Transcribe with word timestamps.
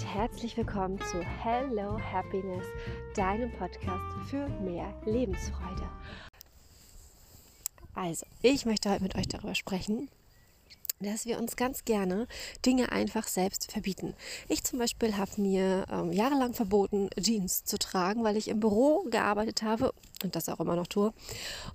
und 0.00 0.14
herzlich 0.14 0.56
willkommen 0.56 0.98
zu 1.10 1.20
Hello 1.20 1.98
Happiness, 1.98 2.64
deinem 3.14 3.52
Podcast 3.52 4.30
für 4.30 4.48
mehr 4.60 4.94
Lebensfreude. 5.04 5.86
Also, 7.94 8.24
ich 8.40 8.64
möchte 8.64 8.90
heute 8.90 9.02
mit 9.02 9.14
euch 9.16 9.28
darüber 9.28 9.54
sprechen, 9.54 10.08
dass 11.00 11.26
wir 11.26 11.38
uns 11.38 11.56
ganz 11.56 11.84
gerne 11.84 12.28
Dinge 12.64 12.92
einfach 12.92 13.26
selbst 13.26 13.70
verbieten. 13.70 14.14
Ich 14.48 14.64
zum 14.64 14.78
Beispiel 14.78 15.18
habe 15.18 15.38
mir 15.38 15.84
ähm, 15.90 16.12
jahrelang 16.12 16.54
verboten, 16.54 17.10
Jeans 17.20 17.64
zu 17.64 17.78
tragen, 17.78 18.24
weil 18.24 18.38
ich 18.38 18.48
im 18.48 18.60
Büro 18.60 19.04
gearbeitet 19.10 19.62
habe 19.62 19.92
und 20.24 20.36
das 20.36 20.48
auch 20.48 20.60
immer 20.60 20.76
noch 20.76 20.86
tue. 20.86 21.12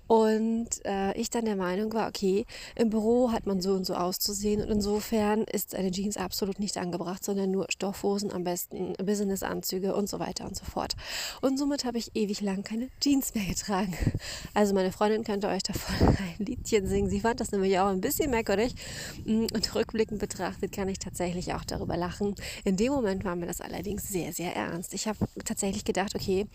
Und 0.06 0.68
äh, 0.84 1.16
ich 1.18 1.30
dann 1.30 1.44
der 1.44 1.56
Meinung 1.56 1.92
war, 1.92 2.08
okay, 2.08 2.46
im 2.74 2.90
Büro 2.90 3.32
hat 3.32 3.46
man 3.46 3.60
so 3.60 3.72
und 3.72 3.84
so 3.84 3.94
auszusehen 3.94 4.62
und 4.62 4.70
insofern 4.70 5.42
ist 5.44 5.74
eine 5.74 5.90
Jeans 5.90 6.16
absolut 6.16 6.58
nicht 6.58 6.76
angebracht, 6.78 7.24
sondern 7.24 7.50
nur 7.50 7.66
Stoffhosen, 7.70 8.32
am 8.32 8.44
besten 8.44 8.94
Businessanzüge 8.94 9.94
und 9.94 10.08
so 10.08 10.18
weiter 10.18 10.46
und 10.46 10.56
so 10.56 10.64
fort. 10.64 10.94
Und 11.40 11.58
somit 11.58 11.84
habe 11.84 11.98
ich 11.98 12.14
ewig 12.14 12.40
lang 12.40 12.62
keine 12.62 12.88
Jeans 13.00 13.34
mehr 13.34 13.44
getragen. 13.44 13.94
Also 14.54 14.74
meine 14.74 14.92
Freundin 14.92 15.24
könnte 15.24 15.48
euch 15.48 15.62
davon 15.62 16.08
ein 16.08 16.44
Liedchen 16.44 16.86
singen. 16.86 17.10
Sie 17.10 17.20
fand 17.20 17.40
das 17.40 17.52
nämlich 17.52 17.78
auch 17.78 17.88
ein 17.88 18.00
bisschen 18.00 18.30
merkwürdig. 18.30 18.74
Und 19.26 19.74
rückblickend 19.74 20.20
betrachtet 20.20 20.72
kann 20.72 20.88
ich 20.88 20.98
tatsächlich 20.98 21.54
auch 21.54 21.64
darüber 21.64 21.96
lachen. 21.96 22.34
In 22.64 22.76
dem 22.76 22.92
Moment 22.92 23.24
war 23.24 23.36
mir 23.36 23.46
das 23.46 23.60
allerdings 23.60 24.08
sehr, 24.08 24.32
sehr 24.32 24.54
ernst. 24.54 24.94
Ich 24.94 25.08
habe 25.08 25.18
tatsächlich 25.44 25.84
gedacht, 25.84 26.14
okay, 26.14 26.46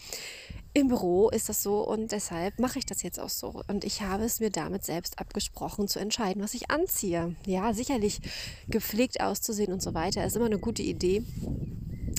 im 0.73 0.88
Büro 0.88 1.30
ist 1.30 1.49
das 1.49 1.63
so 1.63 1.85
und 1.85 2.11
deshalb 2.11 2.59
mache 2.59 2.79
ich 2.79 2.85
das 2.85 3.03
jetzt 3.03 3.20
auch 3.20 3.29
so. 3.29 3.62
Und 3.67 3.84
ich 3.84 4.02
habe 4.02 4.23
es 4.23 4.39
mir 4.39 4.49
damit 4.49 4.85
selbst 4.85 5.20
abgesprochen, 5.20 5.88
zu 5.88 5.99
entscheiden, 5.99 6.41
was 6.41 6.53
ich 6.53 6.71
anziehe. 6.71 7.35
Ja, 7.46 7.73
sicherlich 7.73 8.21
gepflegt 8.70 9.20
auszusehen 9.20 9.73
und 9.73 9.81
so 9.81 9.93
weiter 9.93 10.26
ist 10.26 10.35
immer 10.35 10.46
eine 10.46 10.59
gute 10.59 10.81
Idee. 10.81 11.23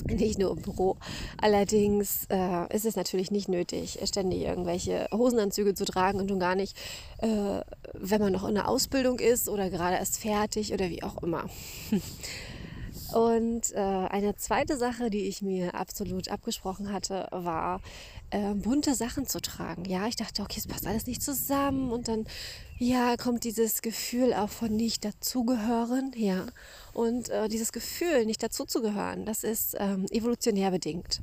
Nicht 0.07 0.37
nur 0.37 0.51
im 0.51 0.61
Büro. 0.61 0.97
Allerdings 1.41 2.25
äh, 2.29 2.75
ist 2.75 2.85
es 2.85 2.95
natürlich 2.95 3.31
nicht 3.31 3.49
nötig, 3.49 3.99
ständig 4.03 4.41
irgendwelche 4.41 5.07
Hosenanzüge 5.11 5.73
zu 5.73 5.85
tragen 5.85 6.19
und 6.19 6.29
schon 6.29 6.39
gar 6.39 6.55
nicht, 6.55 6.77
äh, 7.19 7.61
wenn 7.93 8.21
man 8.21 8.33
noch 8.33 8.47
in 8.47 8.55
der 8.55 8.67
Ausbildung 8.67 9.19
ist 9.19 9.49
oder 9.49 9.69
gerade 9.69 9.95
erst 9.95 10.17
fertig 10.17 10.73
oder 10.73 10.89
wie 10.89 11.03
auch 11.03 11.23
immer. 11.23 11.49
Und 13.13 13.71
äh, 13.73 13.77
eine 13.77 14.35
zweite 14.35 14.77
Sache, 14.77 15.09
die 15.09 15.27
ich 15.27 15.41
mir 15.41 15.75
absolut 15.75 16.29
abgesprochen 16.29 16.91
hatte, 16.91 17.27
war 17.31 17.79
äh, 18.31 18.53
bunte 18.55 18.95
Sachen 18.95 19.27
zu 19.27 19.39
tragen. 19.39 19.85
Ja, 19.85 20.07
ich 20.07 20.15
dachte, 20.15 20.41
okay, 20.41 20.57
es 20.57 20.67
passt 20.67 20.87
alles 20.87 21.05
nicht 21.05 21.21
zusammen 21.21 21.91
und 21.91 22.07
dann 22.07 22.25
ja 22.79 23.15
kommt 23.17 23.43
dieses 23.43 23.81
Gefühl 23.81 24.33
auch 24.33 24.49
von 24.49 24.75
nicht 24.75 25.05
dazugehören. 25.05 26.11
Ja, 26.15 26.47
und 26.93 27.29
äh, 27.29 27.47
dieses 27.49 27.71
Gefühl, 27.71 28.25
nicht 28.25 28.41
dazuzugehören, 28.41 29.25
das 29.25 29.43
ist 29.43 29.75
ähm, 29.79 30.05
evolutionär 30.09 30.71
bedingt. 30.71 31.21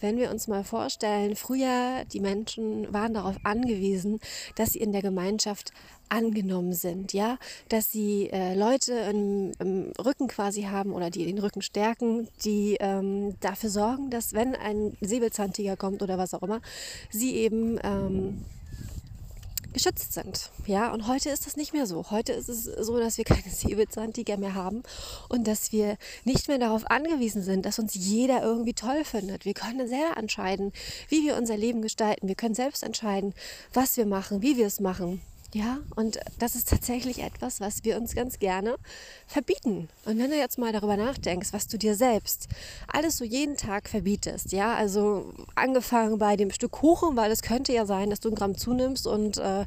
Wenn 0.00 0.16
wir 0.16 0.30
uns 0.30 0.48
mal 0.48 0.64
vorstellen, 0.64 1.36
früher 1.36 2.04
die 2.12 2.20
Menschen 2.20 2.92
waren 2.92 3.14
darauf 3.14 3.36
angewiesen, 3.44 4.20
dass 4.56 4.72
sie 4.72 4.80
in 4.80 4.92
der 4.92 5.02
Gemeinschaft 5.02 5.72
angenommen 6.08 6.72
sind, 6.72 7.12
ja, 7.12 7.38
dass 7.68 7.92
sie 7.92 8.30
äh, 8.30 8.54
Leute 8.54 8.92
im, 8.92 9.52
im, 9.60 9.92
Rücken 10.04 10.26
quasi 10.28 10.62
haben 10.62 10.92
oder 10.92 11.08
die 11.08 11.24
den 11.24 11.38
Rücken 11.38 11.62
stärken, 11.62 12.28
die 12.44 12.76
ähm, 12.80 13.36
dafür 13.40 13.70
sorgen, 13.70 14.10
dass 14.10 14.32
wenn 14.32 14.56
ein 14.56 14.96
Säbelzahntiger 15.00 15.76
kommt 15.76 16.02
oder 16.02 16.18
was 16.18 16.34
auch 16.34 16.42
immer, 16.42 16.60
sie 17.10 17.36
eben 17.36 17.78
ähm, 17.84 18.44
geschützt 19.72 20.12
sind. 20.12 20.50
Ja, 20.66 20.92
und 20.92 21.06
heute 21.06 21.30
ist 21.30 21.46
das 21.46 21.56
nicht 21.56 21.72
mehr 21.72 21.86
so. 21.86 22.10
Heute 22.10 22.32
ist 22.32 22.48
es 22.48 22.64
so, 22.64 22.98
dass 22.98 23.18
wir 23.18 23.24
keine 23.26 23.50
Säbelzahntiger 23.50 24.36
mehr 24.36 24.54
haben 24.54 24.82
und 25.28 25.46
dass 25.46 25.72
wir 25.72 25.96
nicht 26.24 26.48
mehr 26.48 26.58
darauf 26.58 26.90
angewiesen 26.90 27.42
sind, 27.42 27.66
dass 27.66 27.78
uns 27.78 27.94
jeder 27.94 28.42
irgendwie 28.42 28.74
toll 28.74 29.04
findet. 29.04 29.44
Wir 29.44 29.54
können 29.54 29.88
selber 29.88 30.16
entscheiden, 30.16 30.72
wie 31.08 31.24
wir 31.24 31.36
unser 31.36 31.56
Leben 31.56 31.82
gestalten. 31.82 32.28
Wir 32.28 32.34
können 32.34 32.54
selbst 32.54 32.82
entscheiden, 32.82 33.34
was 33.72 33.96
wir 33.96 34.06
machen, 34.06 34.42
wie 34.42 34.56
wir 34.56 34.66
es 34.66 34.80
machen. 34.80 35.20
Ja, 35.52 35.78
und 35.96 36.20
das 36.38 36.54
ist 36.54 36.68
tatsächlich 36.68 37.22
etwas, 37.22 37.60
was 37.60 37.82
wir 37.82 37.96
uns 37.96 38.14
ganz 38.14 38.38
gerne 38.38 38.76
verbieten. 39.26 39.88
Und 40.04 40.18
wenn 40.18 40.30
du 40.30 40.36
jetzt 40.36 40.58
mal 40.58 40.72
darüber 40.72 40.96
nachdenkst, 40.96 41.52
was 41.52 41.66
du 41.66 41.76
dir 41.76 41.96
selbst 41.96 42.46
alles 42.86 43.16
so 43.16 43.24
jeden 43.24 43.56
Tag 43.56 43.88
verbietest, 43.88 44.52
ja, 44.52 44.74
also 44.74 45.34
angefangen 45.56 46.18
bei 46.18 46.36
dem 46.36 46.52
Stück 46.52 46.70
Kuchen, 46.70 47.16
weil 47.16 47.32
es 47.32 47.42
könnte 47.42 47.72
ja 47.72 47.84
sein, 47.84 48.10
dass 48.10 48.20
du 48.20 48.28
ein 48.28 48.36
Gramm 48.36 48.56
zunimmst 48.56 49.08
und 49.08 49.38
äh, 49.38 49.66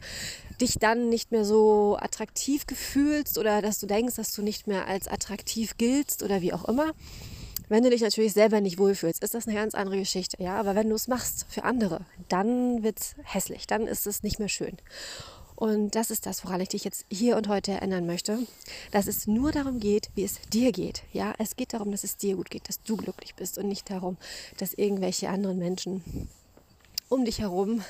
dich 0.62 0.80
dann 0.80 1.10
nicht 1.10 1.34
mehr 1.34 1.44
so 1.44 1.98
attraktiv 2.00 2.66
gefühlst 2.66 3.38
oder 3.38 3.62
dass 3.62 3.80
du 3.80 3.86
denkst, 3.86 4.16
dass 4.16 4.34
du 4.34 4.42
nicht 4.42 4.68
mehr 4.68 4.88
als 4.88 5.10
attraktiv 5.10 5.76
giltst 5.78 6.24
oder 6.24 6.40
wie 6.40 6.54
auch 6.54 6.64
immer. 6.64 6.92
Wenn 7.68 7.84
du 7.84 7.90
dich 7.90 8.02
natürlich 8.02 8.34
selber 8.34 8.62
nicht 8.62 8.78
wohlfühlst, 8.78 9.22
ist 9.22 9.34
das 9.34 9.48
eine 9.48 9.56
ganz 9.58 9.76
andere 9.76 9.98
Geschichte, 9.98 10.42
ja. 10.42 10.58
Aber 10.58 10.76
wenn 10.76 10.90
du 10.90 10.96
es 10.96 11.10
machst 11.10 11.46
für 11.50 11.64
andere, 11.64 12.06
dann 12.30 12.84
wird 12.84 13.00
es 13.00 13.16
hässlich, 13.24 13.68
dann 13.68 13.86
ist 13.88 14.08
es 14.08 14.24
nicht 14.24 14.40
mehr 14.40 14.50
schön. 14.50 14.78
Und 15.64 15.96
das 15.96 16.12
ist 16.12 16.26
das, 16.26 16.44
woran 16.44 16.60
ich 16.60 16.68
dich 16.68 16.84
jetzt 16.84 17.06
hier 17.10 17.38
und 17.38 17.48
heute 17.48 17.72
erinnern 17.72 18.06
möchte, 18.06 18.38
dass 18.92 19.08
es 19.08 19.28
nur 19.28 19.54
darum 19.54 19.80
geht, 19.80 20.10
wie 20.14 20.26
es 20.26 20.42
dir 20.52 20.74
geht. 20.74 21.04
Ja, 21.14 21.34
es 21.38 21.56
geht 21.56 21.72
darum, 21.72 21.90
dass 21.92 22.04
es 22.04 22.18
dir 22.18 22.36
gut 22.36 22.50
geht, 22.50 22.68
dass 22.68 22.84
du 22.84 22.98
glücklich 22.98 23.34
bist 23.36 23.58
und 23.58 23.70
nicht 23.70 23.90
darum, 23.90 24.18
dass 24.58 24.74
irgendwelche 24.74 25.30
anderen 25.30 25.60
Menschen 25.60 26.28
um 27.08 27.24
dich 27.24 27.40
herum 27.40 27.82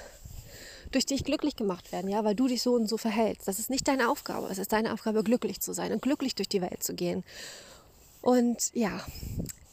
durch 0.91 1.07
dich 1.07 1.23
glücklich 1.23 1.55
gemacht 1.55 1.91
werden, 1.91 2.11
ja, 2.11 2.23
weil 2.23 2.35
du 2.35 2.47
dich 2.47 2.61
so 2.61 2.75
und 2.75 2.87
so 2.87 2.97
verhältst. 2.99 3.47
Das 3.47 3.57
ist 3.57 3.71
nicht 3.71 3.87
deine 3.87 4.07
Aufgabe. 4.07 4.49
Es 4.51 4.59
ist 4.59 4.71
deine 4.71 4.93
Aufgabe, 4.93 5.23
glücklich 5.23 5.59
zu 5.59 5.73
sein 5.73 5.93
und 5.93 6.03
glücklich 6.03 6.35
durch 6.35 6.49
die 6.49 6.61
Welt 6.61 6.83
zu 6.83 6.93
gehen. 6.93 7.23
Und 8.21 8.69
ja, 8.75 9.03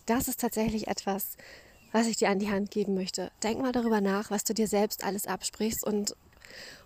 das 0.06 0.26
ist 0.26 0.40
tatsächlich 0.40 0.88
etwas, 0.88 1.36
was 1.92 2.06
ich 2.06 2.16
dir 2.16 2.30
an 2.30 2.38
die 2.38 2.50
Hand 2.50 2.70
geben 2.70 2.94
möchte. 2.94 3.30
Denk 3.42 3.60
mal 3.60 3.72
darüber 3.72 4.00
nach, 4.00 4.30
was 4.30 4.44
du 4.44 4.54
dir 4.54 4.68
selbst 4.68 5.04
alles 5.04 5.26
absprichst 5.26 5.84
und 5.84 6.14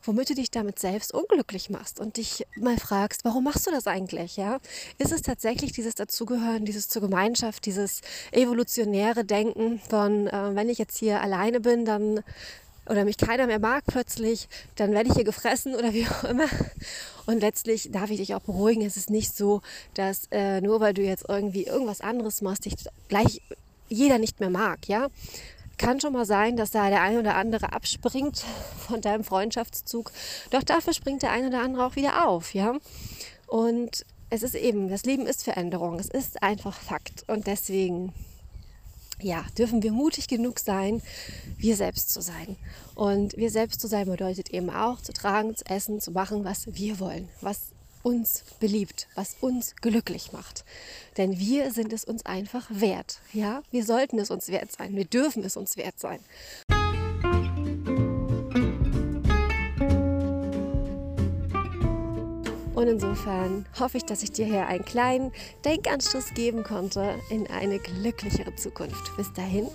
womit 0.03 0.31
du 0.31 0.35
dich 0.35 0.51
damit 0.51 0.79
selbst 0.79 1.13
unglücklich 1.13 1.71
machst 1.71 2.01
und 2.01 2.17
dich 2.17 2.47
mal 2.57 2.77
fragst, 2.77 3.25
warum 3.25 3.45
machst 3.45 3.67
du 3.67 3.71
das 3.71 3.87
eigentlich? 3.87 4.37
Ja? 4.37 4.59
Ist 4.99 5.13
es 5.13 5.23
tatsächlich 5.23 5.73
dieses 5.73 5.95
Dazugehören, 5.95 6.65
dieses 6.65 6.89
zur 6.89 7.03
Gemeinschaft, 7.03 7.67
dieses 7.67 8.01
evolutionäre 8.33 9.25
Denken 9.25 9.81
von, 9.89 10.27
äh, 10.27 10.55
wenn 10.55 10.69
ich 10.69 10.79
jetzt 10.79 10.99
hier 10.99 11.21
alleine 11.21 11.61
bin, 11.61 11.85
dann 11.85 12.23
oder 12.89 13.05
mich 13.05 13.17
keiner 13.17 13.47
mehr 13.47 13.59
mag 13.59 13.85
plötzlich, 13.87 14.49
dann 14.77 14.93
werde 14.93 15.09
ich 15.09 15.15
hier 15.15 15.25
gefressen 15.25 15.75
oder 15.75 15.95
wie 15.95 16.07
auch 16.07 16.25
immer. 16.25 16.49
Und 17.27 17.41
letztlich 17.41 17.91
darf 17.91 18.11
ich 18.11 18.19
dich 18.19 18.35
auch 18.35 18.43
beruhigen, 18.43 18.83
es 18.83 18.99
ist 18.99 19.09
nicht 19.09 19.35
so, 19.35 19.63
dass 19.95 20.29
äh, 20.31 20.61
nur 20.61 20.81
weil 20.81 20.93
du 20.93 21.03
jetzt 21.03 21.25
irgendwie 21.29 21.65
irgendwas 21.65 22.03
anderes 22.03 22.43
machst, 22.43 22.67
dich 22.67 22.75
gleich 23.09 23.41
jeder 23.89 24.19
nicht 24.19 24.41
mehr 24.41 24.51
mag, 24.51 24.87
ja 24.89 25.09
kann 25.79 26.01
schon 26.01 26.13
mal 26.13 26.27
sein, 26.27 26.57
dass 26.57 26.71
da 26.71 26.89
der 26.89 27.03
ein 27.03 27.19
oder 27.19 27.35
andere 27.37 27.73
abspringt 27.73 28.45
von 28.87 29.01
deinem 29.01 29.25
Freundschaftszug. 29.25 30.13
Doch 30.51 30.63
dafür 30.63 30.93
springt 30.93 31.23
der 31.23 31.33
ein 31.33 31.47
oder 31.47 31.61
andere 31.61 31.87
auch 31.87 31.97
wieder 31.97 32.29
auf, 32.29 32.55
ja. 32.55 32.77
Und 33.47 34.05
es 34.31 34.43
ist 34.43 34.55
eben, 34.55 34.89
das 34.89 35.05
Leben 35.05 35.27
ist 35.27 35.45
Veränderung. 35.45 35.99
Es 35.99 36.09
ist 36.09 36.43
einfach 36.43 36.75
Fakt. 36.75 37.25
Und 37.29 37.47
deswegen, 37.47 38.13
ja, 39.21 39.45
dürfen 39.57 39.83
wir 39.83 39.93
mutig 39.93 40.27
genug 40.27 40.59
sein, 40.59 41.03
wir 41.57 41.77
selbst 41.77 42.11
zu 42.11 42.21
sein. 42.21 42.57
Und 42.95 43.37
wir 43.37 43.51
selbst 43.51 43.81
zu 43.81 43.87
sein 43.87 44.07
bedeutet 44.07 44.51
eben 44.51 44.71
auch, 44.71 45.01
zu 45.01 45.13
tragen, 45.13 45.55
zu 45.55 45.65
essen, 45.67 46.01
zu 46.01 46.11
machen, 46.11 46.45
was 46.45 46.67
wir 46.75 46.99
wollen, 46.99 47.29
was 47.41 47.75
uns 48.05 48.45
beliebt, 48.61 49.09
was 49.17 49.37
uns 49.41 49.75
glücklich 49.77 50.33
macht. 50.33 50.65
Denn 51.17 51.39
wir 51.39 51.73
sind 51.73 51.93
es 51.93 52.05
uns 52.05 52.25
einfach 52.25 52.67
wert. 52.71 53.19
Ja, 53.33 53.63
wir 53.71 53.85
sollten 53.85 54.19
es 54.19 54.31
uns 54.31 54.49
wert 54.49 54.71
sein. 54.71 54.95
Wir 54.95 55.07
dürfen 55.07 55.43
es 55.43 55.57
uns 55.57 55.77
wert 55.77 55.99
sein. 55.99 56.21
Und 62.75 62.89
insofern 62.89 63.65
hoffe 63.79 63.97
ich, 63.97 64.05
dass 64.05 64.23
ich 64.23 64.33
dir 64.33 64.45
hier 64.45 64.67
einen 64.67 64.85
kleinen 64.85 65.33
Denkanstoß 65.65 66.35
geben 66.35 66.65
konnte 66.65 67.15
in 67.31 67.47
eine 67.47 67.79
glücklichere 67.79 68.55
Zukunft. 68.57 69.17
Bis 69.17 69.33
dahin, 69.33 69.69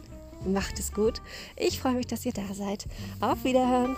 macht 0.45 0.77
es 0.79 0.91
gut. 0.91 1.21
Ich 1.55 1.79
freue 1.79 1.93
mich, 1.93 2.07
dass 2.07 2.25
ihr 2.25 2.33
da 2.33 2.53
seid. 2.53 2.85
Auf 3.19 3.43
Wiederhören. 3.43 3.95